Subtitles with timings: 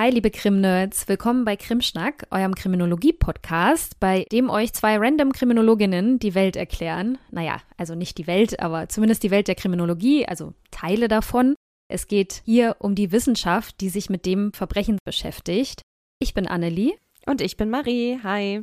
[0.00, 1.08] Hi, liebe Krim-Nerds.
[1.08, 7.18] Willkommen bei Krimschnack, eurem Kriminologie-Podcast, bei dem euch zwei random Kriminologinnen die Welt erklären.
[7.30, 11.54] Naja, also nicht die Welt, aber zumindest die Welt der Kriminologie, also Teile davon.
[11.92, 15.82] Es geht hier um die Wissenschaft, die sich mit dem Verbrechen beschäftigt.
[16.18, 16.94] Ich bin Annelie.
[17.26, 18.20] Und ich bin Marie.
[18.22, 18.62] Hi.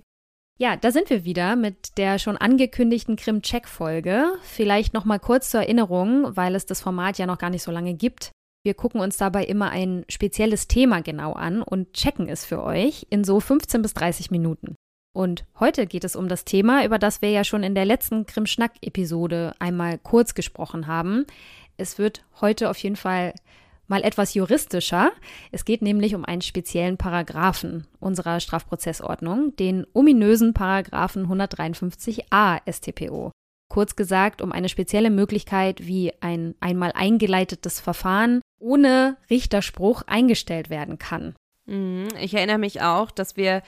[0.57, 4.39] Ja, da sind wir wieder mit der schon angekündigten Krim-Check-Folge.
[4.41, 7.69] Vielleicht noch mal kurz zur Erinnerung, weil es das Format ja noch gar nicht so
[7.69, 8.31] lange gibt.
[8.67, 13.07] Wir gucken uns dabei immer ein spezielles Thema genau an und checken es für euch
[13.09, 14.75] in so 15 bis 30 Minuten.
[15.15, 18.25] Und heute geht es um das Thema, über das wir ja schon in der letzten
[18.25, 21.25] Krim-Schnack-Episode einmal kurz gesprochen haben.
[21.77, 23.33] Es wird heute auf jeden Fall
[23.87, 25.13] mal etwas juristischer.
[25.53, 33.31] Es geht nämlich um einen speziellen Paragraphen unserer Strafprozessordnung, den ominösen Paragraphen 153a StPO.
[33.69, 40.97] Kurz gesagt, um eine spezielle Möglichkeit, wie ein einmal eingeleitetes Verfahren ohne Richterspruch eingestellt werden
[40.97, 41.35] kann.
[41.65, 42.07] Mhm.
[42.19, 43.61] Ich erinnere mich auch, dass wir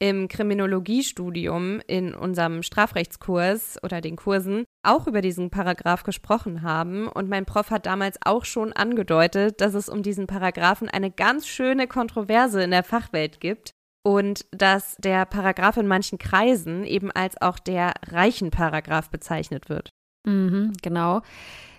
[0.00, 7.06] im Kriminologiestudium in unserem Strafrechtskurs oder den Kursen auch über diesen Paragraph gesprochen haben.
[7.06, 11.46] Und mein Prof hat damals auch schon angedeutet, dass es um diesen Paragraphen eine ganz
[11.46, 13.72] schöne Kontroverse in der Fachwelt gibt
[14.02, 19.90] und dass der Paragraph in manchen Kreisen eben als auch der reichen Paragraph bezeichnet wird.
[20.26, 21.20] Mhm, genau.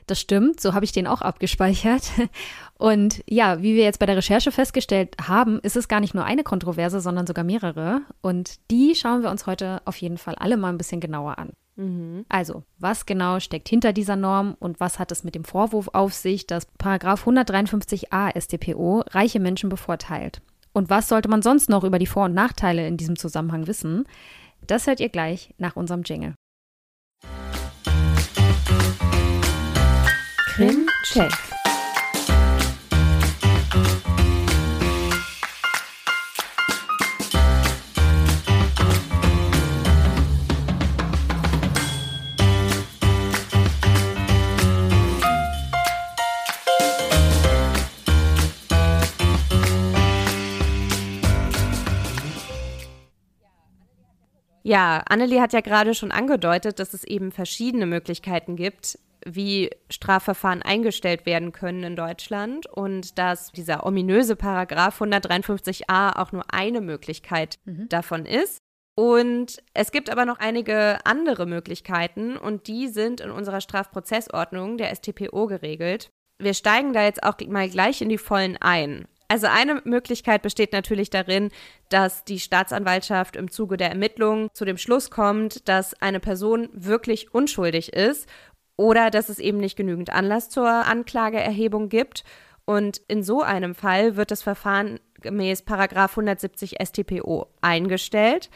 [0.07, 2.03] Das stimmt, so habe ich den auch abgespeichert.
[2.77, 6.25] Und ja, wie wir jetzt bei der Recherche festgestellt haben, ist es gar nicht nur
[6.25, 8.01] eine Kontroverse, sondern sogar mehrere.
[8.21, 11.51] Und die schauen wir uns heute auf jeden Fall alle mal ein bisschen genauer an.
[11.75, 12.25] Mhm.
[12.29, 16.13] Also, was genau steckt hinter dieser Norm und was hat es mit dem Vorwurf auf
[16.13, 20.41] sich, dass Paragraph 153a StPO reiche Menschen bevorteilt?
[20.73, 24.05] Und was sollte man sonst noch über die Vor- und Nachteile in diesem Zusammenhang wissen?
[24.67, 26.35] Das hört ihr gleich nach unserem Jingle.
[31.03, 31.31] Check.
[54.63, 60.61] Ja, Annelie hat ja gerade schon angedeutet, dass es eben verschiedene Möglichkeiten gibt, wie Strafverfahren
[60.61, 67.59] eingestellt werden können in Deutschland und dass dieser ominöse Paragraph 153a auch nur eine Möglichkeit
[67.65, 67.89] mhm.
[67.89, 68.59] davon ist.
[68.95, 74.93] Und es gibt aber noch einige andere Möglichkeiten und die sind in unserer Strafprozessordnung der
[74.93, 76.09] StPO geregelt.
[76.39, 79.07] Wir steigen da jetzt auch mal gleich in die Vollen ein.
[79.31, 81.51] Also eine Möglichkeit besteht natürlich darin,
[81.87, 87.33] dass die Staatsanwaltschaft im Zuge der Ermittlungen zu dem Schluss kommt, dass eine Person wirklich
[87.33, 88.27] unschuldig ist
[88.77, 92.23] oder dass es eben nicht genügend Anlass zur Anklageerhebung gibt.
[92.65, 98.49] Und in so einem Fall wird das Verfahren gemäß 170 StPO eingestellt.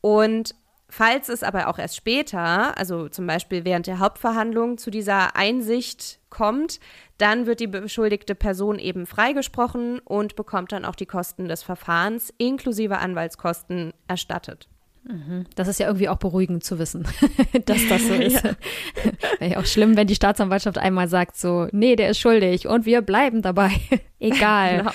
[0.00, 0.54] Und
[0.96, 6.20] Falls es aber auch erst später, also zum Beispiel während der Hauptverhandlung, zu dieser Einsicht
[6.30, 6.78] kommt,
[7.18, 12.32] dann wird die beschuldigte Person eben freigesprochen und bekommt dann auch die Kosten des Verfahrens
[12.38, 14.68] inklusive Anwaltskosten erstattet.
[15.06, 15.44] Mhm.
[15.54, 17.06] Das ist ja irgendwie auch beruhigend zu wissen,
[17.66, 18.44] dass das so ist.
[18.44, 18.52] ja.
[19.38, 22.86] Wäre ja auch schlimm, wenn die Staatsanwaltschaft einmal sagt so, nee, der ist schuldig und
[22.86, 23.70] wir bleiben dabei.
[24.18, 24.78] Egal.
[24.78, 24.90] Genau.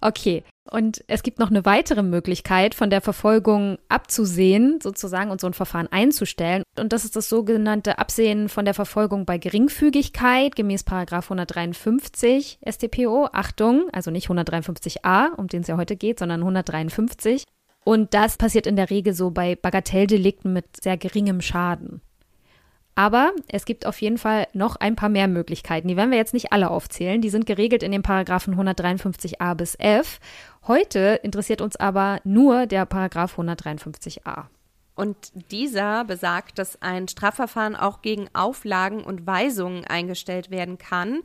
[0.00, 5.48] Okay, und es gibt noch eine weitere Möglichkeit, von der Verfolgung abzusehen, sozusagen, und so
[5.48, 6.62] ein Verfahren einzustellen.
[6.78, 13.28] Und das ist das sogenannte Absehen von der Verfolgung bei Geringfügigkeit, gemäß Paragraf 153 StPO.
[13.32, 17.44] Achtung, also nicht 153a, um den es ja heute geht, sondern 153.
[17.84, 22.02] Und das passiert in der Regel so bei Bagatelldelikten mit sehr geringem Schaden.
[22.94, 25.88] Aber es gibt auf jeden Fall noch ein paar mehr Möglichkeiten.
[25.88, 27.22] Die werden wir jetzt nicht alle aufzählen.
[27.22, 30.20] Die sind geregelt in den Paragraphen 153a bis f.
[30.66, 34.44] Heute interessiert uns aber nur der Paragraph 153a.
[34.94, 35.16] Und
[35.50, 41.20] dieser besagt, dass ein Strafverfahren auch gegen Auflagen und Weisungen eingestellt werden kann.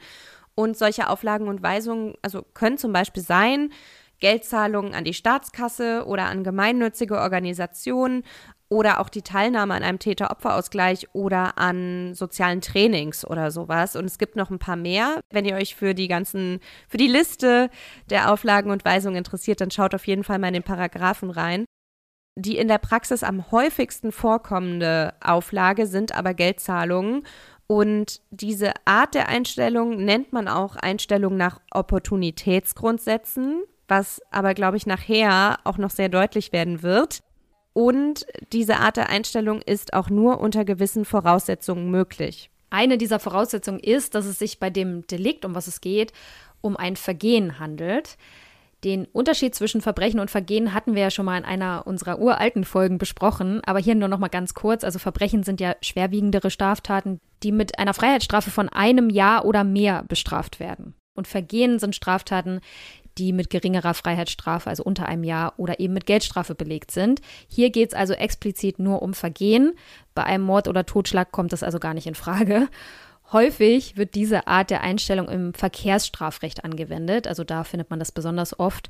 [0.53, 3.73] Und solche Auflagen und Weisungen also können zum Beispiel sein,
[4.25, 8.23] Geldzahlungen an die Staatskasse oder an gemeinnützige Organisationen
[8.69, 13.95] oder auch die Teilnahme an einem Täter-Opfer-Ausgleich oder an sozialen Trainings oder sowas.
[13.95, 15.19] Und es gibt noch ein paar mehr.
[15.31, 17.69] Wenn ihr euch für die ganzen, für die Liste
[18.09, 21.65] der Auflagen und Weisungen interessiert, dann schaut auf jeden Fall mal in den Paragraphen rein.
[22.35, 27.27] Die in der Praxis am häufigsten vorkommende Auflage sind aber Geldzahlungen.
[27.67, 34.85] Und diese Art der Einstellung nennt man auch Einstellung nach Opportunitätsgrundsätzen, was aber, glaube ich,
[34.85, 37.21] nachher auch noch sehr deutlich werden wird.
[37.73, 42.49] Und diese Art der Einstellung ist auch nur unter gewissen Voraussetzungen möglich.
[42.69, 46.13] Eine dieser Voraussetzungen ist, dass es sich bei dem Delikt, um was es geht,
[46.61, 48.17] um ein Vergehen handelt.
[48.83, 52.65] Den Unterschied zwischen Verbrechen und Vergehen hatten wir ja schon mal in einer unserer uralten
[52.65, 54.83] Folgen besprochen, aber hier nur noch mal ganz kurz.
[54.83, 60.03] Also Verbrechen sind ja schwerwiegendere Straftaten, die mit einer Freiheitsstrafe von einem Jahr oder mehr
[60.03, 60.93] bestraft werden.
[61.15, 62.59] Und Vergehen sind Straftaten,
[63.17, 67.21] die mit geringerer Freiheitsstrafe, also unter einem Jahr oder eben mit Geldstrafe belegt sind.
[67.47, 69.73] Hier geht es also explizit nur um Vergehen.
[70.13, 72.67] Bei einem Mord oder Totschlag kommt das also gar nicht in Frage.
[73.31, 78.59] Häufig wird diese Art der Einstellung im Verkehrsstrafrecht angewendet, also da findet man das besonders
[78.59, 78.89] oft,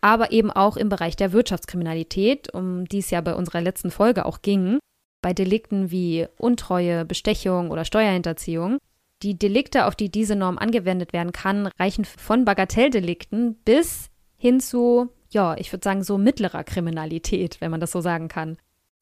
[0.00, 4.24] aber eben auch im Bereich der Wirtschaftskriminalität, um die es ja bei unserer letzten Folge
[4.24, 4.78] auch ging,
[5.20, 8.78] bei Delikten wie Untreue, Bestechung oder Steuerhinterziehung.
[9.22, 15.10] Die Delikte, auf die diese Norm angewendet werden kann, reichen von Bagatelldelikten bis hin zu,
[15.30, 18.58] ja, ich würde sagen, so mittlerer Kriminalität, wenn man das so sagen kann.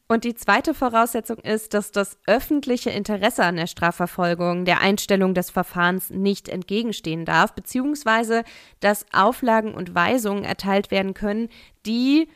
[0.07, 5.51] Und die zweite Voraussetzung ist, dass das öffentliche Interesse an der Strafverfolgung der Einstellung des
[5.51, 8.45] Verfahrens nicht entgegenstehen darf, beziehungsweise
[8.81, 11.49] dass Auflagen und Weisungen erteilt werden können,
[11.87, 12.29] die,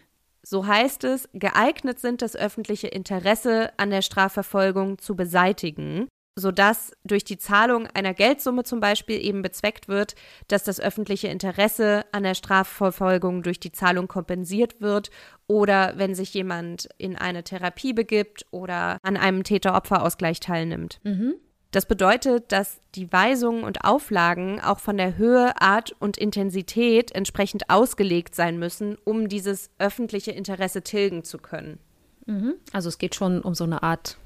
[0.43, 7.25] so heißt es, geeignet sind, das öffentliche Interesse an der Strafverfolgung zu beseitigen sodass durch
[7.25, 10.15] die Zahlung einer Geldsumme zum Beispiel eben bezweckt wird,
[10.47, 15.11] dass das öffentliche Interesse an der Strafverfolgung durch die Zahlung kompensiert wird
[15.47, 21.01] oder wenn sich jemand in eine Therapie begibt oder an einem Täter-Opfer-Ausgleich teilnimmt.
[21.03, 21.35] Mhm.
[21.71, 27.69] Das bedeutet, dass die Weisungen und Auflagen auch von der Höhe, Art und Intensität entsprechend
[27.69, 31.79] ausgelegt sein müssen, um dieses öffentliche Interesse tilgen zu können.
[32.25, 32.55] Mhm.
[32.73, 34.19] Also es geht schon um so eine Art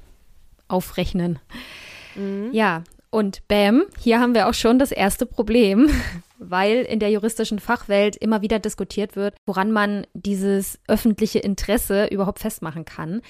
[0.69, 1.39] Aufrechnen.
[2.15, 2.49] Mhm.
[2.51, 5.89] Ja, und bam, hier haben wir auch schon das erste Problem,
[6.39, 12.39] weil in der juristischen Fachwelt immer wieder diskutiert wird, woran man dieses öffentliche Interesse überhaupt
[12.39, 13.21] festmachen kann.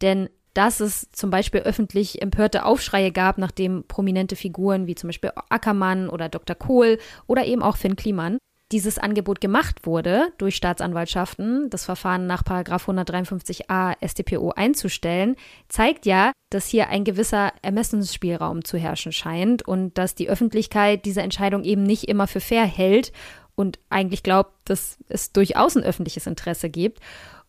[0.00, 5.32] Denn dass es zum Beispiel öffentlich empörte Aufschreie gab, nachdem prominente Figuren wie zum Beispiel
[5.48, 6.54] Ackermann oder Dr.
[6.54, 8.38] Kohl oder eben auch Finn Kliman
[8.72, 15.36] dieses Angebot gemacht wurde durch Staatsanwaltschaften, das Verfahren nach 153a StPO einzustellen,
[15.68, 21.22] zeigt ja, dass hier ein gewisser Ermessensspielraum zu herrschen scheint und dass die Öffentlichkeit diese
[21.22, 23.12] Entscheidung eben nicht immer für fair hält
[23.54, 27.00] und eigentlich glaubt, dass es durchaus ein öffentliches Interesse gibt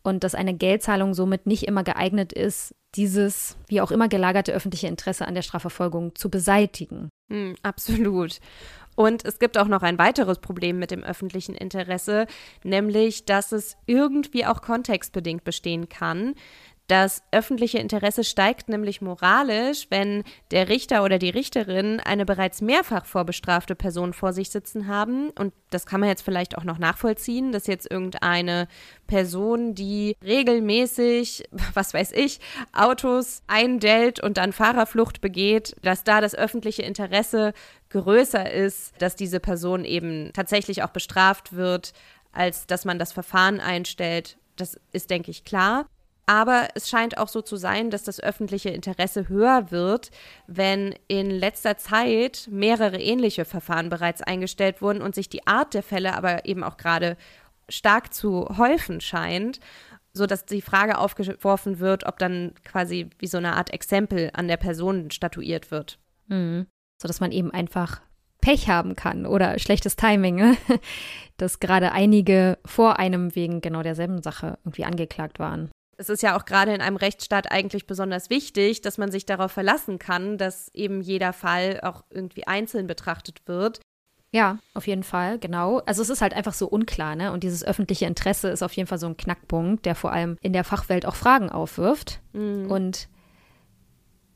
[0.03, 4.87] und dass eine Geldzahlung somit nicht immer geeignet ist, dieses wie auch immer gelagerte öffentliche
[4.87, 7.09] Interesse an der Strafverfolgung zu beseitigen.
[7.29, 8.39] Mm, absolut.
[8.95, 12.27] Und es gibt auch noch ein weiteres Problem mit dem öffentlichen Interesse,
[12.63, 16.35] nämlich dass es irgendwie auch kontextbedingt bestehen kann.
[16.87, 23.05] Das öffentliche Interesse steigt nämlich moralisch, wenn der Richter oder die Richterin eine bereits mehrfach
[23.05, 25.29] vorbestrafte Person vor sich sitzen haben.
[25.29, 28.67] Und das kann man jetzt vielleicht auch noch nachvollziehen, dass jetzt irgendeine
[29.07, 32.41] Person, die regelmäßig, was weiß ich,
[32.73, 37.53] Autos eindellt und dann Fahrerflucht begeht, dass da das öffentliche Interesse
[37.91, 41.93] größer ist, dass diese Person eben tatsächlich auch bestraft wird,
[42.33, 44.37] als dass man das Verfahren einstellt.
[44.57, 45.85] Das ist, denke ich, klar.
[46.25, 50.09] Aber es scheint auch so zu sein, dass das öffentliche Interesse höher wird,
[50.47, 55.83] wenn in letzter Zeit mehrere ähnliche Verfahren bereits eingestellt wurden und sich die Art der
[55.83, 57.17] Fälle aber eben auch gerade
[57.67, 59.59] stark zu häufen scheint,
[60.13, 64.57] sodass die Frage aufgeworfen wird, ob dann quasi wie so eine Art Exempel an der
[64.57, 65.99] Person statuiert wird.
[66.27, 66.67] Mhm.
[67.01, 68.01] Sodass man eben einfach
[68.39, 70.57] Pech haben kann oder schlechtes Timing, ne?
[71.37, 76.37] dass gerade einige vor einem wegen genau derselben Sache irgendwie angeklagt waren es ist ja
[76.37, 80.69] auch gerade in einem Rechtsstaat eigentlich besonders wichtig, dass man sich darauf verlassen kann, dass
[80.73, 83.79] eben jeder Fall auch irgendwie einzeln betrachtet wird.
[84.31, 85.79] Ja, auf jeden Fall, genau.
[85.85, 87.31] Also es ist halt einfach so unklar, ne?
[87.31, 90.53] Und dieses öffentliche Interesse ist auf jeden Fall so ein Knackpunkt, der vor allem in
[90.53, 92.19] der Fachwelt auch Fragen aufwirft.
[92.33, 92.71] Mhm.
[92.71, 93.09] Und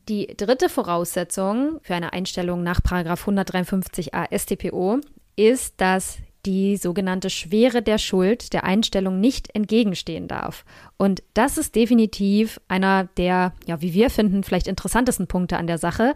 [0.07, 4.99] die dritte Voraussetzung für eine Einstellung nach 153a StPO
[5.35, 10.63] ist, dass die sogenannte Schwere der Schuld der Einstellung nicht entgegenstehen darf.
[10.95, 15.77] Und das ist definitiv einer der, ja, wie wir finden, vielleicht interessantesten Punkte an der
[15.77, 16.13] Sache.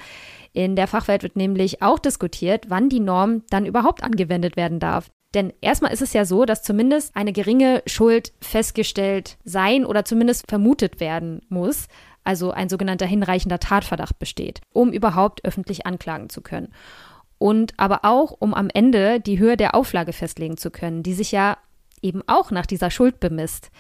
[0.54, 5.12] In der Fachwelt wird nämlich auch diskutiert, wann die Norm dann überhaupt angewendet werden darf.
[5.34, 10.50] Denn erstmal ist es ja so, dass zumindest eine geringe Schuld festgestellt sein oder zumindest
[10.50, 11.88] vermutet werden muss,
[12.24, 16.74] also ein sogenannter hinreichender Tatverdacht besteht, um überhaupt öffentlich anklagen zu können
[17.42, 21.32] und aber auch, um am Ende die Höhe der Auflage festlegen zu können, die sich
[21.32, 21.58] ja
[22.04, 23.72] eben auch nach dieser Schuld bemisst.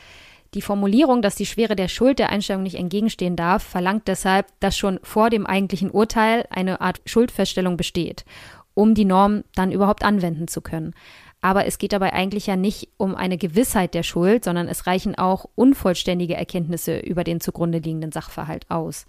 [0.55, 4.75] Die Formulierung, dass die Schwere der Schuld der Einstellung nicht entgegenstehen darf, verlangt deshalb, dass
[4.75, 8.25] schon vor dem eigentlichen Urteil eine Art Schuldfeststellung besteht,
[8.73, 10.95] um die Norm dann überhaupt anwenden zu können.
[11.39, 15.15] Aber es geht dabei eigentlich ja nicht um eine Gewissheit der Schuld, sondern es reichen
[15.19, 19.05] auch unvollständige Erkenntnisse über den zugrunde liegenden Sachverhalt aus.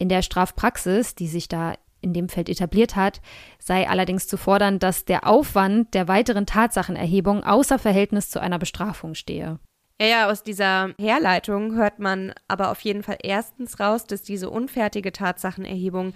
[0.00, 3.20] In der Strafpraxis, die sich da in dem Feld etabliert hat,
[3.58, 9.14] sei allerdings zu fordern, dass der Aufwand der weiteren Tatsachenerhebung außer Verhältnis zu einer Bestrafung
[9.14, 9.58] stehe.
[10.00, 14.50] Ja, ja, aus dieser Herleitung hört man aber auf jeden Fall erstens raus, dass diese
[14.50, 16.14] unfertige Tatsachenerhebung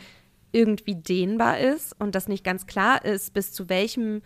[0.52, 4.22] irgendwie dehnbar ist und dass nicht ganz klar ist, bis zu welchem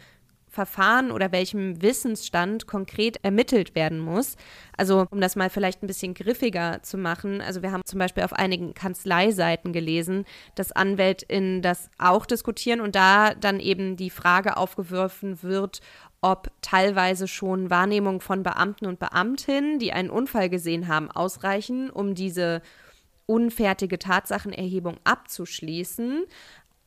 [0.53, 4.37] Verfahren oder welchem Wissensstand konkret ermittelt werden muss.
[4.77, 7.41] Also um das mal vielleicht ein bisschen griffiger zu machen.
[7.41, 12.95] Also wir haben zum Beispiel auf einigen Kanzleiseiten gelesen, dass AnwältInnen das auch diskutieren und
[12.95, 15.81] da dann eben die Frage aufgeworfen wird,
[16.21, 22.15] ob teilweise schon Wahrnehmungen von Beamten und Beamtinnen, die einen Unfall gesehen haben, ausreichen, um
[22.15, 22.61] diese
[23.27, 26.25] unfertige Tatsachenerhebung abzuschließen.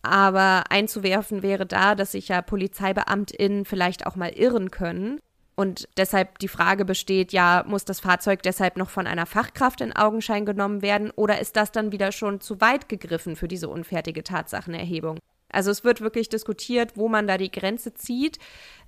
[0.06, 5.20] Aber einzuwerfen wäre da, dass sich ja PolizeibeamtInnen vielleicht auch mal irren können.
[5.56, 9.96] Und deshalb die Frage besteht, ja, muss das Fahrzeug deshalb noch von einer Fachkraft in
[9.96, 14.24] Augenschein genommen werden oder ist das dann wieder schon zu weit gegriffen für diese unfertige
[14.24, 15.18] Tatsachenerhebung?
[15.50, 18.38] Also es wird wirklich diskutiert, wo man da die Grenze zieht,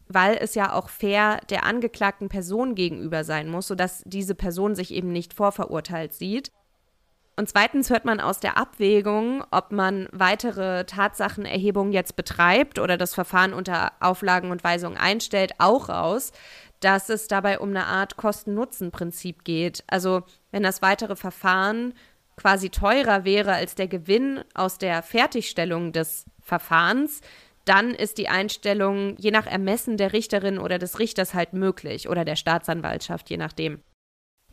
[0.10, 4.94] weil es ja auch fair der angeklagten Person gegenüber sein muss, sodass diese Person sich
[4.94, 6.52] eben nicht vorverurteilt sieht.
[7.40, 13.14] Und zweitens hört man aus der Abwägung, ob man weitere Tatsachenerhebungen jetzt betreibt oder das
[13.14, 16.32] Verfahren unter Auflagen und Weisungen einstellt, auch raus,
[16.80, 19.84] dass es dabei um eine Art Kosten-Nutzen-Prinzip geht.
[19.86, 21.94] Also wenn das weitere Verfahren
[22.38, 27.22] quasi teurer wäre als der Gewinn aus der Fertigstellung des Verfahrens,
[27.66, 32.26] dann ist die Einstellung je nach Ermessen der Richterin oder des Richters halt möglich oder
[32.26, 33.82] der Staatsanwaltschaft, je nachdem.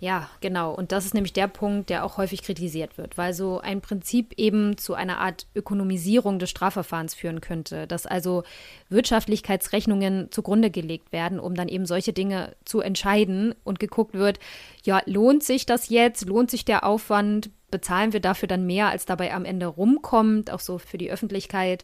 [0.04, 0.74] Ja, genau.
[0.74, 4.34] Und das ist nämlich der Punkt, der auch häufig kritisiert wird, weil so ein Prinzip
[4.36, 8.42] eben zu einer Art Ökonomisierung des Strafverfahrens führen könnte, dass also
[8.90, 14.40] Wirtschaftlichkeitsrechnungen zugrunde gelegt werden, um dann eben solche Dinge zu entscheiden und geguckt wird,
[14.82, 16.26] ja, lohnt sich das jetzt?
[16.26, 17.48] Lohnt sich der Aufwand?
[17.70, 21.82] Bezahlen wir dafür dann mehr, als dabei am Ende rumkommt, auch so für die Öffentlichkeit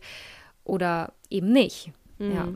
[0.65, 1.91] oder eben nicht?
[2.19, 2.35] Mhm.
[2.35, 2.49] Ja.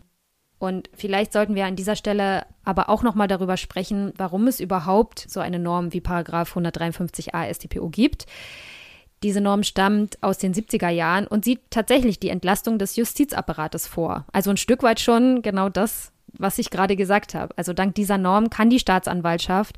[0.58, 4.60] Und vielleicht sollten wir an dieser Stelle aber auch noch mal darüber sprechen, warum es
[4.60, 8.26] überhaupt so eine Norm wie Paragraph 153a StPO gibt.
[9.22, 14.26] Diese Norm stammt aus den 70er Jahren und sieht tatsächlich die Entlastung des Justizapparates vor.
[14.32, 17.54] Also ein Stück weit schon genau das, was ich gerade gesagt habe.
[17.56, 19.76] Also dank dieser Norm kann die Staatsanwaltschaft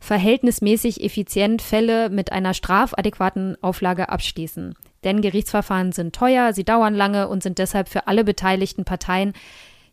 [0.00, 4.74] verhältnismäßig effizient Fälle mit einer strafadäquaten Auflage abschließen.
[5.04, 9.32] Denn Gerichtsverfahren sind teuer, sie dauern lange und sind deshalb für alle beteiligten Parteien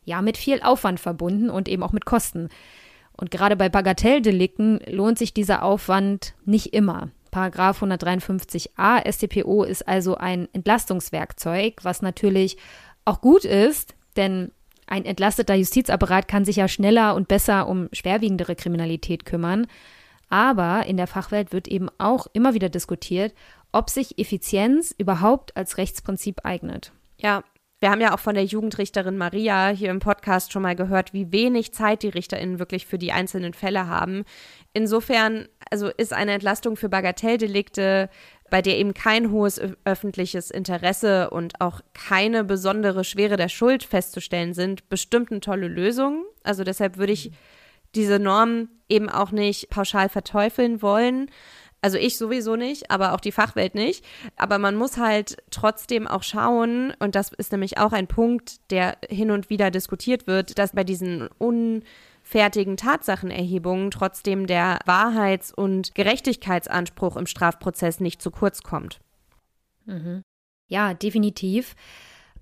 [0.05, 2.49] ja mit viel Aufwand verbunden und eben auch mit Kosten.
[3.11, 7.09] Und gerade bei Bagatelldelikten lohnt sich dieser Aufwand nicht immer.
[7.31, 12.57] Paragraph 153a StPO ist also ein Entlastungswerkzeug, was natürlich
[13.03, 14.51] auch gut ist, denn
[14.87, 19.67] ein entlasteter Justizapparat kann sich ja schneller und besser um schwerwiegendere Kriminalität kümmern.
[20.29, 23.33] Aber in der Fachwelt wird eben auch immer wieder diskutiert,
[23.71, 26.91] ob sich Effizienz überhaupt als Rechtsprinzip eignet.
[27.17, 27.43] Ja,
[27.85, 31.31] wir haben ja auch von der Jugendrichterin Maria hier im Podcast schon mal gehört, wie
[31.31, 34.23] wenig Zeit die RichterInnen wirklich für die einzelnen Fälle haben.
[34.73, 38.09] Insofern, also ist eine Entlastung für Bagatelldelikte,
[38.49, 44.55] bei der eben kein hohes öffentliches Interesse und auch keine besondere Schwere der Schuld festzustellen
[44.55, 46.25] sind, bestimmt eine tolle Lösung.
[46.41, 47.33] Also deshalb würde ich
[47.93, 51.29] diese Norm eben auch nicht pauschal verteufeln wollen.
[51.85, 54.03] Also ich sowieso nicht, aber auch die Fachwelt nicht.
[54.37, 58.97] Aber man muss halt trotzdem auch schauen, und das ist nämlich auch ein Punkt, der
[59.07, 67.17] hin und wieder diskutiert wird, dass bei diesen unfertigen Tatsachenerhebungen trotzdem der Wahrheits- und Gerechtigkeitsanspruch
[67.17, 68.99] im Strafprozess nicht zu kurz kommt.
[69.85, 70.23] Mhm.
[70.67, 71.75] Ja, definitiv.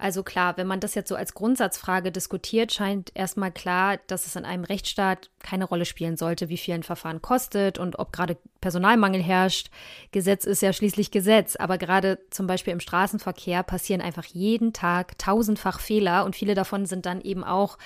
[0.03, 4.35] Also klar, wenn man das jetzt so als Grundsatzfrage diskutiert, scheint erstmal klar, dass es
[4.35, 8.35] in einem Rechtsstaat keine Rolle spielen sollte, wie viel ein Verfahren kostet und ob gerade
[8.59, 9.69] Personalmangel herrscht.
[10.11, 15.17] Gesetz ist ja schließlich Gesetz, aber gerade zum Beispiel im Straßenverkehr passieren einfach jeden Tag
[15.19, 17.77] tausendfach Fehler und viele davon sind dann eben auch,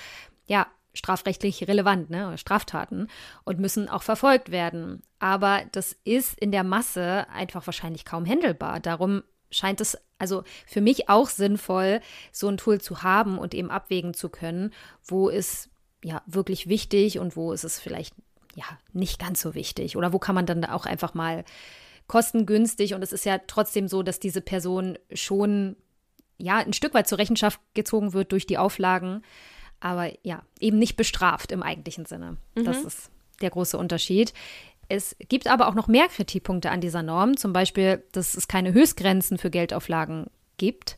[0.47, 3.09] ja, strafrechtlich relevant, ne, Straftaten
[3.43, 5.03] und müssen auch verfolgt werden.
[5.19, 8.79] Aber das ist in der Masse einfach wahrscheinlich kaum händelbar.
[8.79, 12.01] Darum scheint es also für mich auch sinnvoll,
[12.31, 14.73] so ein Tool zu haben und eben abwägen zu können,
[15.03, 15.69] wo ist
[16.03, 18.13] ja wirklich wichtig und wo ist es vielleicht
[18.55, 21.43] ja nicht ganz so wichtig oder wo kann man dann auch einfach mal
[22.07, 25.75] kostengünstig und es ist ja trotzdem so, dass diese Person schon
[26.37, 29.23] ja ein Stück weit zur Rechenschaft gezogen wird durch die Auflagen,
[29.79, 32.37] aber ja, eben nicht bestraft im eigentlichen Sinne.
[32.55, 32.63] Mhm.
[32.63, 33.11] Das ist
[33.41, 34.33] der große Unterschied.
[34.89, 38.73] Es gibt aber auch noch mehr Kritikpunkte an dieser Norm, zum Beispiel, dass es keine
[38.73, 40.27] Höchstgrenzen für Geldauflagen
[40.57, 40.97] gibt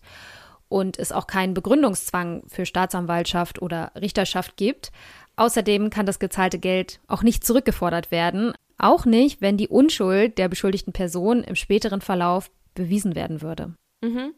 [0.68, 4.92] und es auch keinen Begründungszwang für Staatsanwaltschaft oder Richterschaft gibt.
[5.36, 10.48] Außerdem kann das gezahlte Geld auch nicht zurückgefordert werden, auch nicht, wenn die Unschuld der
[10.48, 13.74] beschuldigten Person im späteren Verlauf bewiesen werden würde.
[14.02, 14.34] Mhm.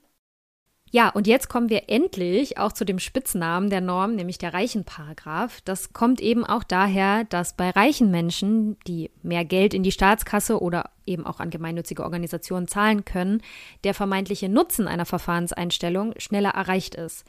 [0.94, 5.62] Ja, und jetzt kommen wir endlich auch zu dem Spitznamen der Norm, nämlich der Reichenparagraph.
[5.62, 10.62] Das kommt eben auch daher, dass bei reichen Menschen, die mehr Geld in die Staatskasse
[10.62, 13.42] oder eben auch an gemeinnützige Organisationen zahlen können,
[13.86, 17.26] der vermeintliche Nutzen einer Verfahrenseinstellung schneller erreicht ist.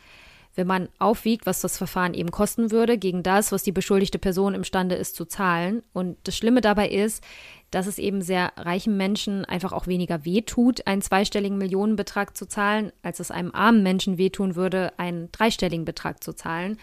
[0.54, 4.54] Wenn man aufwiegt, was das Verfahren eben kosten würde, gegen das, was die beschuldigte Person
[4.54, 5.82] imstande ist zu zahlen.
[5.92, 7.24] Und das Schlimme dabei ist,
[7.70, 12.92] dass es eben sehr reichen Menschen einfach auch weniger wehtut, einen zweistelligen Millionenbetrag zu zahlen,
[13.02, 16.78] als es einem armen Menschen wehtun würde, einen dreistelligen Betrag zu zahlen.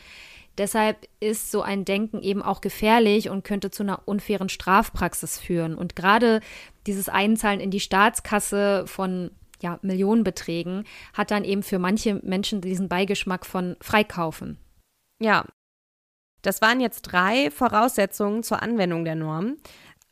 [0.57, 5.73] Deshalb ist so ein Denken eben auch gefährlich und könnte zu einer unfairen Strafpraxis führen.
[5.75, 6.41] Und gerade
[6.85, 12.89] dieses Einzahlen in die Staatskasse von ja, Millionenbeträgen hat dann eben für manche Menschen diesen
[12.89, 14.57] Beigeschmack von Freikaufen.
[15.21, 15.45] Ja,
[16.41, 19.57] das waren jetzt drei Voraussetzungen zur Anwendung der Norm.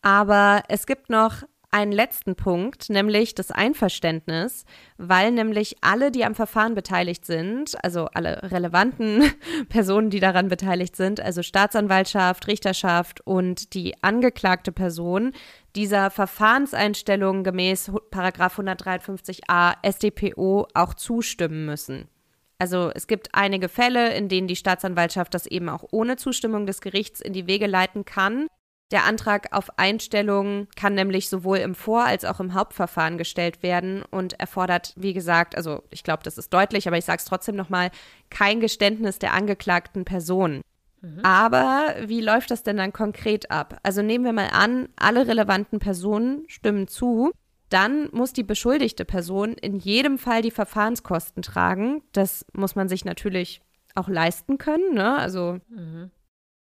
[0.01, 4.65] Aber es gibt noch einen letzten Punkt, nämlich das Einverständnis,
[4.97, 9.31] weil nämlich alle, die am Verfahren beteiligt sind, also alle relevanten
[9.69, 15.33] Personen, die daran beteiligt sind, also Staatsanwaltschaft, Richterschaft und die angeklagte Person,
[15.77, 22.09] dieser Verfahrenseinstellung gemäß 153a StPO auch zustimmen müssen.
[22.57, 26.81] Also es gibt einige Fälle, in denen die Staatsanwaltschaft das eben auch ohne Zustimmung des
[26.81, 28.47] Gerichts in die Wege leiten kann.
[28.89, 34.01] Der Antrag auf Einstellung kann nämlich sowohl im Vor- als auch im Hauptverfahren gestellt werden
[34.09, 37.55] und erfordert, wie gesagt, also ich glaube, das ist deutlich, aber ich sage es trotzdem
[37.55, 37.91] nochmal,
[38.29, 40.61] kein Geständnis der angeklagten Person.
[41.01, 41.19] Mhm.
[41.23, 43.79] Aber wie läuft das denn dann konkret ab?
[43.83, 47.31] Also nehmen wir mal an, alle relevanten Personen stimmen zu.
[47.69, 52.01] Dann muss die beschuldigte Person in jedem Fall die Verfahrenskosten tragen.
[52.13, 53.61] Das muss man sich natürlich
[53.93, 54.93] auch leisten können.
[54.93, 55.15] Ne?
[55.17, 56.11] Also mhm.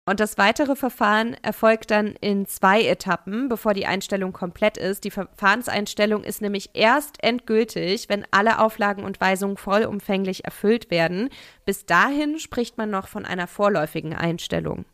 [0.08, 5.04] Und das weitere Verfahren erfolgt dann in zwei Etappen, bevor die Einstellung komplett ist.
[5.04, 11.30] Die Verfahrenseinstellung ist nämlich erst endgültig, wenn alle Auflagen und Weisungen vollumfänglich erfüllt werden.
[11.66, 14.86] Bis dahin spricht man noch von einer vorläufigen Einstellung.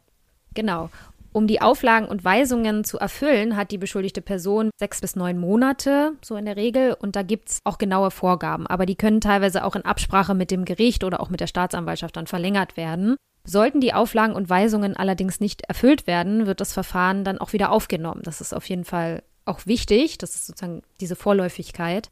[0.54, 0.90] Genau.
[1.34, 6.14] Um die Auflagen und Weisungen zu erfüllen, hat die beschuldigte Person sechs bis neun Monate,
[6.22, 6.94] so in der Regel.
[6.94, 8.66] Und da gibt es auch genaue Vorgaben.
[8.68, 12.16] Aber die können teilweise auch in Absprache mit dem Gericht oder auch mit der Staatsanwaltschaft
[12.16, 13.18] dann verlängert werden.
[13.44, 17.72] Sollten die Auflagen und Weisungen allerdings nicht erfüllt werden, wird das Verfahren dann auch wieder
[17.72, 18.22] aufgenommen.
[18.24, 22.12] Das ist auf jeden Fall auch wichtig, das ist sozusagen diese Vorläufigkeit.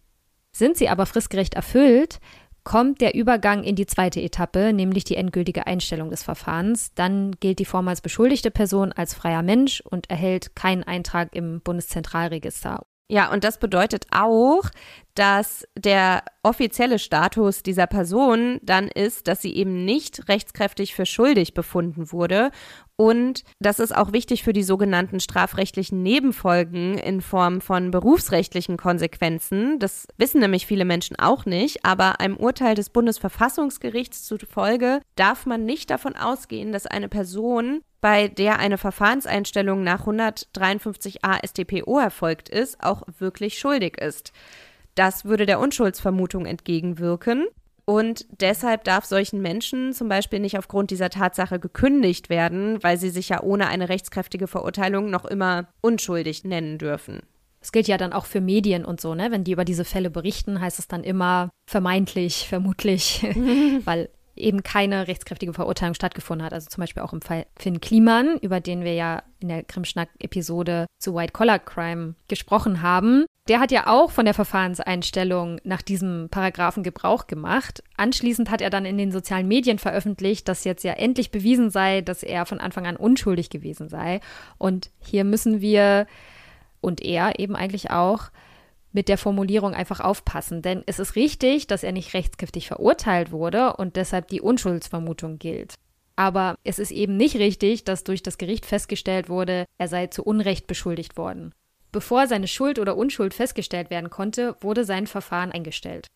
[0.51, 2.19] Sind sie aber fristgerecht erfüllt,
[2.63, 6.93] kommt der Übergang in die zweite Etappe, nämlich die endgültige Einstellung des Verfahrens.
[6.95, 12.85] Dann gilt die vormals beschuldigte Person als freier Mensch und erhält keinen Eintrag im Bundeszentralregister.
[13.11, 14.69] Ja, und das bedeutet auch,
[15.15, 21.55] dass der offizielle Status dieser Person dann ist, dass sie eben nicht rechtskräftig für schuldig
[21.55, 22.51] befunden wurde.
[22.95, 29.79] Und das ist auch wichtig für die sogenannten strafrechtlichen Nebenfolgen in Form von berufsrechtlichen Konsequenzen.
[29.79, 35.65] Das wissen nämlich viele Menschen auch nicht, aber einem Urteil des Bundesverfassungsgerichts zufolge darf man
[35.65, 42.83] nicht davon ausgehen, dass eine Person bei der eine Verfahrenseinstellung nach 153a StPO erfolgt ist,
[42.83, 44.31] auch wirklich schuldig ist.
[44.95, 47.47] Das würde der Unschuldsvermutung entgegenwirken.
[47.85, 53.09] Und deshalb darf solchen Menschen zum Beispiel nicht aufgrund dieser Tatsache gekündigt werden, weil sie
[53.09, 57.21] sich ja ohne eine rechtskräftige Verurteilung noch immer unschuldig nennen dürfen.
[57.61, 59.31] Das gilt ja dann auch für Medien und so, ne?
[59.31, 63.23] Wenn die über diese Fälle berichten, heißt es dann immer vermeintlich, vermutlich,
[63.85, 66.53] weil eben keine rechtskräftige Verurteilung stattgefunden hat.
[66.53, 70.85] Also zum Beispiel auch im Fall Finn Kliman, über den wir ja in der Krimschnack-Episode
[70.99, 73.25] zu White Collar Crime gesprochen haben.
[73.47, 77.83] Der hat ja auch von der Verfahrenseinstellung nach diesem Paragraphen Gebrauch gemacht.
[77.97, 82.01] Anschließend hat er dann in den sozialen Medien veröffentlicht, dass jetzt ja endlich bewiesen sei,
[82.01, 84.19] dass er von Anfang an unschuldig gewesen sei.
[84.57, 86.05] Und hier müssen wir
[86.81, 88.29] und er eben eigentlich auch
[88.91, 90.61] mit der Formulierung einfach aufpassen.
[90.61, 95.75] Denn es ist richtig, dass er nicht rechtskräftig verurteilt wurde und deshalb die Unschuldsvermutung gilt.
[96.15, 100.23] Aber es ist eben nicht richtig, dass durch das Gericht festgestellt wurde, er sei zu
[100.23, 101.53] Unrecht beschuldigt worden.
[101.91, 106.07] Bevor seine Schuld oder Unschuld festgestellt werden konnte, wurde sein Verfahren eingestellt.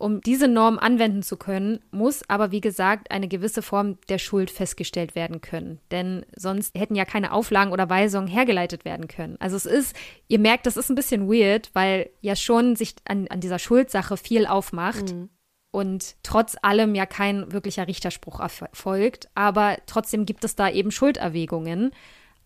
[0.00, 4.50] Um diese Norm anwenden zu können, muss aber, wie gesagt, eine gewisse Form der Schuld
[4.50, 5.78] festgestellt werden können.
[5.90, 9.36] Denn sonst hätten ja keine Auflagen oder Weisungen hergeleitet werden können.
[9.40, 9.94] Also es ist,
[10.26, 14.16] ihr merkt, das ist ein bisschen weird, weil ja schon sich an, an dieser Schuldsache
[14.16, 15.12] viel aufmacht.
[15.12, 15.28] Mhm.
[15.70, 19.28] Und trotz allem ja kein wirklicher Richterspruch erfolgt.
[19.34, 21.90] Aber trotzdem gibt es da eben Schulderwägungen.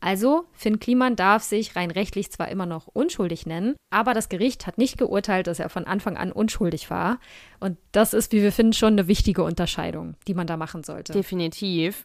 [0.05, 4.67] Also, Finn Kliman darf sich rein rechtlich zwar immer noch unschuldig nennen, aber das Gericht
[4.67, 7.19] hat nicht geurteilt, dass er von Anfang an unschuldig war.
[7.59, 11.15] Und das ist, wie wir finden, schon eine wichtige Unterscheidung, die man da machen sollte.
[11.15, 12.03] Definitiv.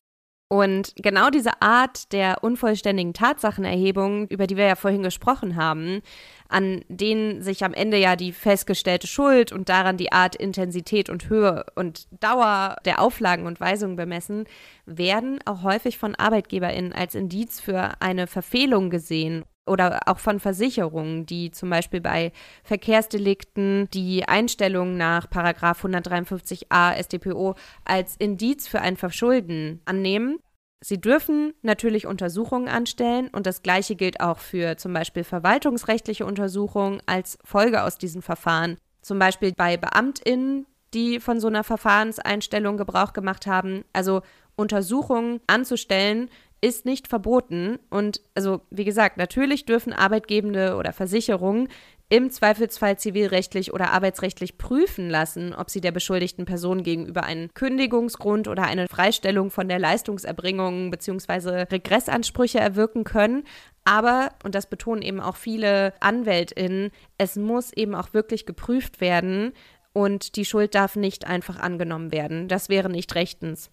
[0.51, 6.01] Und genau diese Art der unvollständigen Tatsachenerhebung, über die wir ja vorhin gesprochen haben,
[6.47, 11.29] an denen sich am Ende ja die festgestellte Schuld und daran die Art Intensität und
[11.29, 14.45] Höhe und Dauer der Auflagen und Weisungen bemessen,
[14.87, 21.25] werden auch häufig von ArbeitgeberInnen als indiz für eine Verfehlung gesehen oder auch von Versicherungen,
[21.25, 22.31] die zum Beispiel bei
[22.63, 27.55] Verkehrsdelikten die Einstellung nach Paragraf 153a StPO
[27.85, 30.39] als Indiz für ein Verschulden annehmen.
[30.81, 37.01] Sie dürfen natürlich Untersuchungen anstellen und das Gleiche gilt auch für zum Beispiel verwaltungsrechtliche Untersuchungen
[37.05, 38.77] als Folge aus diesen Verfahren.
[39.01, 43.83] Zum Beispiel bei BeamtInnen, die von so einer Verfahrenseinstellung Gebrauch gemacht haben.
[43.93, 44.21] Also
[44.55, 46.29] Untersuchungen anzustellen,
[46.61, 47.79] ist nicht verboten.
[47.89, 51.69] Und also, wie gesagt, natürlich dürfen Arbeitgebende oder Versicherungen
[52.11, 58.47] im Zweifelsfall zivilrechtlich oder arbeitsrechtlich prüfen lassen, ob sie der beschuldigten Person gegenüber einen Kündigungsgrund
[58.47, 61.67] oder eine Freistellung von der Leistungserbringung bzw.
[61.71, 63.43] Regressansprüche erwirken können.
[63.85, 69.53] Aber, und das betonen eben auch viele AnwältInnen, es muss eben auch wirklich geprüft werden
[69.93, 72.47] und die Schuld darf nicht einfach angenommen werden.
[72.47, 73.69] Das wäre nicht rechtens.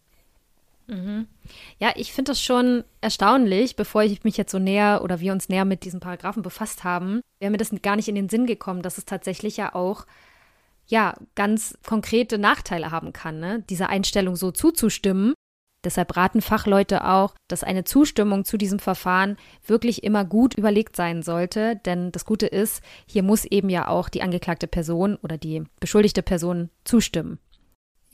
[0.86, 1.26] Mhm.
[1.78, 5.48] Ja, ich finde das schon erstaunlich, bevor ich mich jetzt so näher oder wir uns
[5.48, 8.82] näher mit diesen Paragraphen befasst haben, wäre mir das gar nicht in den Sinn gekommen,
[8.82, 10.06] dass es tatsächlich ja auch
[10.86, 13.64] ja ganz konkrete Nachteile haben kann, ne?
[13.68, 15.34] dieser Einstellung so zuzustimmen.
[15.84, 21.22] Deshalb raten Fachleute auch, dass eine Zustimmung zu diesem Verfahren wirklich immer gut überlegt sein
[21.22, 25.64] sollte, denn das Gute ist, hier muss eben ja auch die angeklagte Person oder die
[25.78, 27.38] beschuldigte Person zustimmen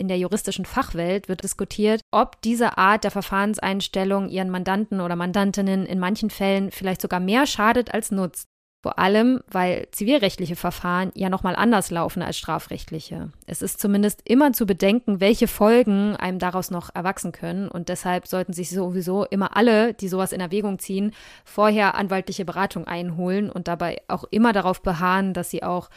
[0.03, 5.87] in der juristischen Fachwelt wird diskutiert, ob diese Art der Verfahrenseinstellung ihren Mandanten oder Mandantinnen
[5.87, 8.49] in manchen Fällen vielleicht sogar mehr schadet als nutzt.
[8.83, 13.31] Vor allem, weil zivilrechtliche Verfahren ja nochmal anders laufen als strafrechtliche.
[13.47, 17.69] Es ist zumindest immer zu bedenken, welche Folgen einem daraus noch erwachsen können.
[17.69, 21.13] Und deshalb sollten sich sowieso immer alle, die sowas in Erwägung ziehen,
[21.45, 25.89] vorher anwaltliche Beratung einholen und dabei auch immer darauf beharren, dass sie auch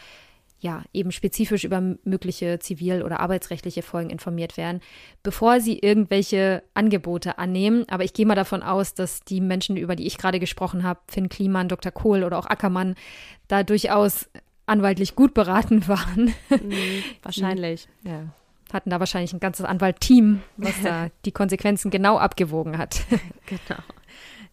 [0.59, 4.81] ja, eben spezifisch über mögliche zivil- oder arbeitsrechtliche Folgen informiert werden,
[5.21, 7.85] bevor sie irgendwelche Angebote annehmen.
[7.89, 11.01] Aber ich gehe mal davon aus, dass die Menschen, über die ich gerade gesprochen habe,
[11.07, 11.91] Finn Kliman, Dr.
[11.91, 12.95] Kohl oder auch Ackermann,
[13.47, 14.29] da durchaus
[14.65, 16.33] anwaltlich gut beraten waren.
[16.49, 17.87] Mhm, wahrscheinlich.
[18.03, 18.23] Ja.
[18.73, 23.01] Hatten da wahrscheinlich ein ganzes Anwaltteam, was da die Konsequenzen genau abgewogen hat.
[23.45, 23.81] genau.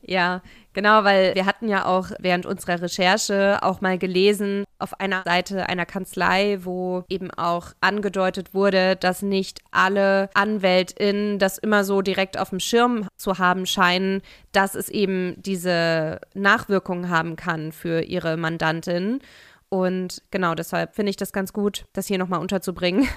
[0.05, 5.23] Ja, genau, weil wir hatten ja auch während unserer Recherche auch mal gelesen auf einer
[5.25, 12.03] Seite einer Kanzlei, wo eben auch angedeutet wurde, dass nicht alle AnwältInnen das immer so
[12.03, 18.03] direkt auf dem Schirm zu haben scheinen, dass es eben diese Nachwirkungen haben kann für
[18.03, 19.21] ihre Mandantin.
[19.69, 23.09] Und genau deshalb finde ich das ganz gut, das hier nochmal unterzubringen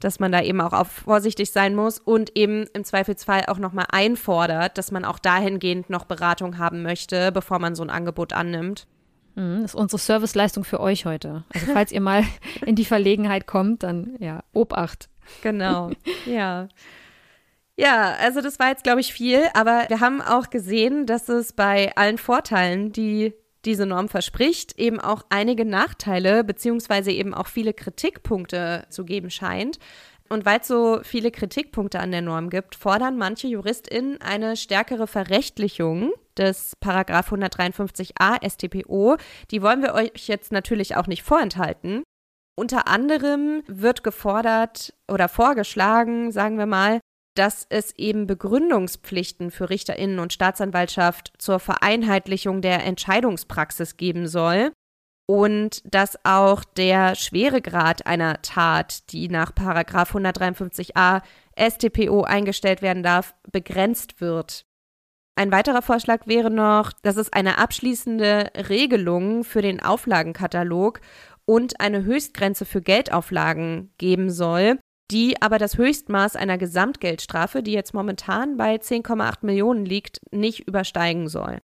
[0.00, 3.86] dass man da eben auch auf vorsichtig sein muss und eben im Zweifelsfall auch nochmal
[3.90, 8.86] einfordert, dass man auch dahingehend noch Beratung haben möchte, bevor man so ein Angebot annimmt.
[9.36, 11.44] Mhm, das ist unsere Serviceleistung für euch heute.
[11.54, 12.24] Also falls ihr mal
[12.64, 15.08] in die Verlegenheit kommt, dann ja, Obacht.
[15.42, 15.90] Genau,
[16.26, 16.68] ja.
[17.78, 21.52] Ja, also das war jetzt, glaube ich, viel, aber wir haben auch gesehen, dass es
[21.52, 23.34] bei allen Vorteilen, die
[23.66, 29.78] diese Norm verspricht, eben auch einige Nachteile beziehungsweise eben auch viele Kritikpunkte zu geben scheint.
[30.28, 35.06] Und weil es so viele Kritikpunkte an der Norm gibt, fordern manche JuristInnen eine stärkere
[35.06, 39.16] Verrechtlichung des Paragraph 153a StPO.
[39.50, 42.02] Die wollen wir euch jetzt natürlich auch nicht vorenthalten.
[42.58, 47.00] Unter anderem wird gefordert oder vorgeschlagen, sagen wir mal,
[47.38, 54.72] dass es eben Begründungspflichten für Richterinnen und Staatsanwaltschaft zur Vereinheitlichung der Entscheidungspraxis geben soll
[55.26, 61.22] und dass auch der Schweregrad einer Tat, die nach 153a
[61.58, 64.64] StPO eingestellt werden darf, begrenzt wird.
[65.38, 71.00] Ein weiterer Vorschlag wäre noch, dass es eine abschließende Regelung für den Auflagenkatalog
[71.44, 74.78] und eine Höchstgrenze für Geldauflagen geben soll,
[75.10, 81.28] die aber das Höchstmaß einer Gesamtgeldstrafe, die jetzt momentan bei 10,8 Millionen liegt, nicht übersteigen
[81.28, 81.60] soll.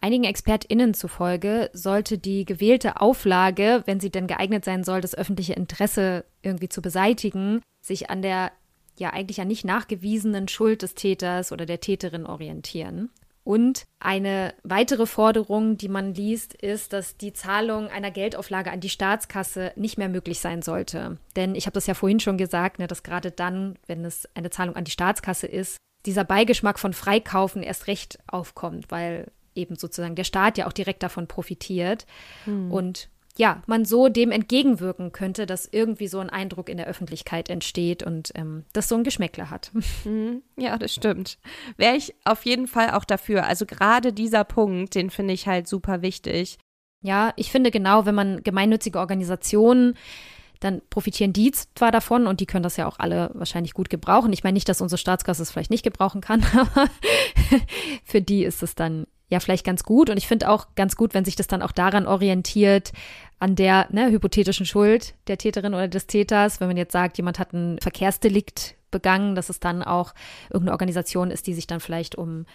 [0.00, 5.52] Einigen ExpertInnen zufolge sollte die gewählte Auflage, wenn sie denn geeignet sein soll, das öffentliche
[5.52, 8.50] Interesse irgendwie zu beseitigen, sich an der
[8.98, 13.10] ja eigentlich ja nicht nachgewiesenen Schuld des Täters oder der Täterin orientieren.
[13.44, 18.88] Und eine weitere Forderung, die man liest, ist, dass die Zahlung einer Geldauflage an die
[18.88, 21.18] Staatskasse nicht mehr möglich sein sollte.
[21.34, 24.50] Denn ich habe das ja vorhin schon gesagt, ne, dass gerade dann, wenn es eine
[24.50, 25.76] Zahlung an die Staatskasse ist,
[26.06, 31.02] dieser Beigeschmack von Freikaufen erst recht aufkommt, weil eben sozusagen der Staat ja auch direkt
[31.02, 32.06] davon profitiert.
[32.44, 32.70] Hm.
[32.70, 37.48] Und ja, man so dem entgegenwirken könnte, dass irgendwie so ein Eindruck in der Öffentlichkeit
[37.48, 39.70] entsteht und ähm, das so ein Geschmäckler hat.
[40.04, 40.42] Mhm.
[40.56, 41.38] Ja, das stimmt.
[41.76, 43.46] Wäre ich auf jeden Fall auch dafür.
[43.46, 46.58] Also gerade dieser Punkt, den finde ich halt super wichtig.
[47.02, 49.94] Ja, ich finde genau, wenn man gemeinnützige Organisationen
[50.62, 54.32] dann profitieren die zwar davon und die können das ja auch alle wahrscheinlich gut gebrauchen.
[54.32, 56.88] Ich meine nicht, dass unsere Staatskasse es vielleicht nicht gebrauchen kann, aber
[58.04, 60.10] für die ist es dann ja vielleicht ganz gut.
[60.10, 62.92] Und ich finde auch ganz gut, wenn sich das dann auch daran orientiert,
[63.40, 66.60] an der ne, hypothetischen Schuld der Täterin oder des Täters.
[66.60, 70.14] Wenn man jetzt sagt, jemand hat ein Verkehrsdelikt begangen, dass es dann auch
[70.50, 72.46] irgendeine Organisation ist, die sich dann vielleicht um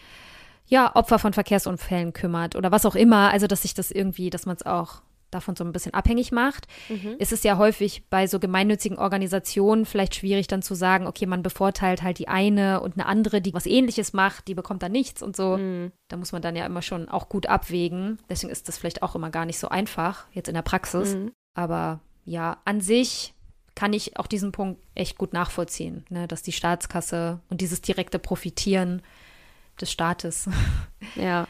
[0.67, 3.31] ja, Opfer von Verkehrsunfällen kümmert oder was auch immer.
[3.31, 6.67] Also, dass sich das irgendwie, dass man es auch davon so ein bisschen abhängig macht,
[6.89, 7.15] mhm.
[7.19, 11.43] ist es ja häufig bei so gemeinnützigen Organisationen vielleicht schwierig dann zu sagen, okay, man
[11.43, 15.21] bevorteilt halt die eine und eine andere, die was ähnliches macht, die bekommt dann nichts
[15.21, 15.57] und so.
[15.57, 15.91] Mhm.
[16.07, 18.19] Da muss man dann ja immer schon auch gut abwägen.
[18.29, 21.15] Deswegen ist das vielleicht auch immer gar nicht so einfach, jetzt in der Praxis.
[21.15, 21.31] Mhm.
[21.53, 23.33] Aber ja, an sich
[23.75, 28.19] kann ich auch diesen Punkt echt gut nachvollziehen, ne, dass die Staatskasse und dieses direkte
[28.19, 29.01] Profitieren
[29.79, 30.49] des Staates.
[31.15, 31.47] Ja.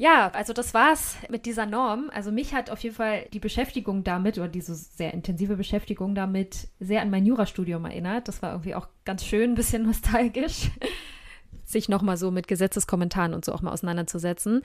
[0.00, 2.10] Ja, also das war's mit dieser Norm.
[2.14, 6.68] Also mich hat auf jeden Fall die Beschäftigung damit oder diese sehr intensive Beschäftigung damit
[6.78, 8.26] sehr an mein Jurastudium erinnert.
[8.26, 10.70] Das war irgendwie auch ganz schön, ein bisschen nostalgisch,
[11.66, 14.62] sich nochmal so mit Gesetzeskommentaren und so auch mal auseinanderzusetzen.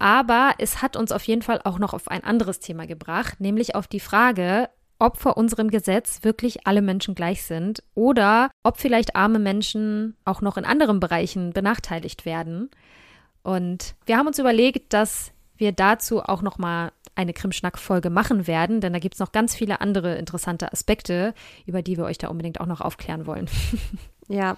[0.00, 3.76] Aber es hat uns auf jeden Fall auch noch auf ein anderes Thema gebracht, nämlich
[3.76, 9.14] auf die Frage, ob vor unserem Gesetz wirklich alle Menschen gleich sind oder ob vielleicht
[9.14, 12.68] arme Menschen auch noch in anderen Bereichen benachteiligt werden.
[13.46, 18.80] Und wir haben uns überlegt, dass wir dazu auch noch mal eine Krimschnack-Folge machen werden,
[18.80, 21.32] denn da gibt es noch ganz viele andere interessante Aspekte,
[21.64, 23.48] über die wir euch da unbedingt auch noch aufklären wollen.
[24.28, 24.56] Ja,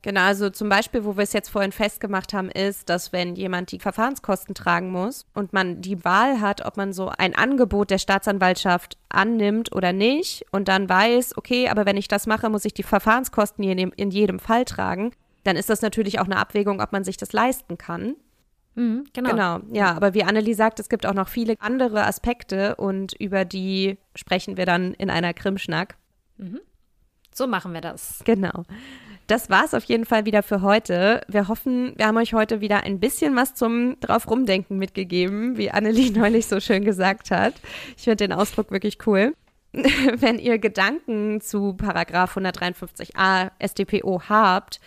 [0.00, 3.70] Genau, also zum Beispiel, wo wir es jetzt vorhin festgemacht haben, ist, dass wenn jemand
[3.70, 7.98] die Verfahrenskosten tragen muss und man die Wahl hat, ob man so ein Angebot der
[7.98, 12.74] Staatsanwaltschaft annimmt oder nicht und dann weiß, okay, aber wenn ich das mache, muss ich
[12.74, 15.12] die Verfahrenskosten in jedem Fall tragen,
[15.44, 18.16] dann ist das natürlich auch eine Abwägung, ob man sich das leisten kann.
[18.74, 19.30] Mhm, genau.
[19.30, 23.44] Genau, ja, aber wie Annelie sagt, es gibt auch noch viele andere Aspekte und über
[23.44, 25.96] die sprechen wir dann in einer Krimschnack.
[26.38, 26.60] Mhm.
[27.34, 28.22] So machen wir das.
[28.24, 28.64] Genau.
[29.26, 31.22] Das war es auf jeden Fall wieder für heute.
[31.28, 35.70] Wir hoffen, wir haben euch heute wieder ein bisschen was zum drauf rumdenken mitgegeben, wie
[35.70, 37.54] Annelie neulich so schön gesagt hat.
[37.96, 39.34] Ich finde den Ausdruck wirklich cool.
[39.72, 44.80] Wenn ihr Gedanken zu Paragraph 153a StPO habt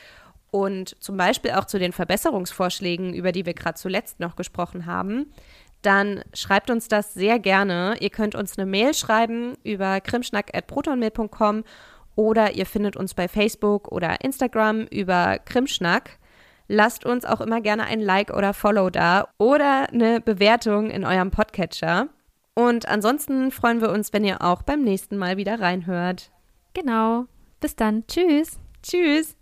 [0.55, 5.33] und zum Beispiel auch zu den Verbesserungsvorschlägen, über die wir gerade zuletzt noch gesprochen haben,
[5.81, 7.95] dann schreibt uns das sehr gerne.
[7.99, 11.65] Ihr könnt uns eine Mail schreiben über krimschnack.protonmail.com
[12.15, 16.19] oder ihr findet uns bei Facebook oder Instagram über Krimschnack.
[16.69, 21.31] Lasst uns auch immer gerne ein Like oder Follow da oder eine Bewertung in eurem
[21.31, 22.07] Podcatcher.
[22.53, 26.31] Und ansonsten freuen wir uns, wenn ihr auch beim nächsten Mal wieder reinhört.
[26.73, 27.25] Genau.
[27.59, 28.07] Bis dann.
[28.07, 28.57] Tschüss.
[28.81, 29.35] Tschüss.